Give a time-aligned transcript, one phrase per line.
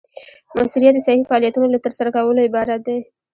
[0.55, 2.99] مؤثریت د صحیح فعالیتونو له ترسره کولو عبارت دی.